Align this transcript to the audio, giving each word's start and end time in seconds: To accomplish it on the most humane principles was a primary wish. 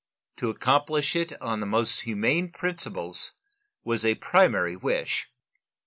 To 0.37 0.49
accomplish 0.49 1.15
it 1.15 1.39
on 1.43 1.59
the 1.59 1.67
most 1.67 1.99
humane 1.99 2.49
principles 2.49 3.33
was 3.83 4.03
a 4.03 4.15
primary 4.15 4.75
wish. 4.75 5.29